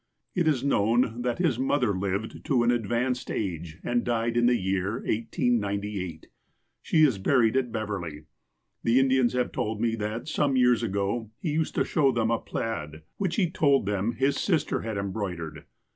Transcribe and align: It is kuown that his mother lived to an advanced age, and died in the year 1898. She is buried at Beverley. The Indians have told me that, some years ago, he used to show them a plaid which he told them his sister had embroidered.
It 0.33 0.47
is 0.47 0.63
kuown 0.63 1.21
that 1.21 1.37
his 1.37 1.59
mother 1.59 1.93
lived 1.95 2.43
to 2.45 2.63
an 2.63 2.71
advanced 2.71 3.29
age, 3.29 3.77
and 3.83 4.03
died 4.03 4.35
in 4.35 4.47
the 4.47 4.57
year 4.57 4.93
1898. 4.93 6.25
She 6.81 7.03
is 7.03 7.19
buried 7.19 7.55
at 7.55 7.71
Beverley. 7.71 8.23
The 8.83 8.99
Indians 8.99 9.33
have 9.33 9.51
told 9.51 9.79
me 9.79 9.93
that, 9.97 10.27
some 10.27 10.55
years 10.55 10.81
ago, 10.81 11.29
he 11.39 11.51
used 11.51 11.75
to 11.75 11.85
show 11.85 12.11
them 12.11 12.31
a 12.31 12.39
plaid 12.39 13.03
which 13.17 13.35
he 13.35 13.51
told 13.51 13.85
them 13.85 14.13
his 14.13 14.37
sister 14.37 14.81
had 14.81 14.97
embroidered. 14.97 15.65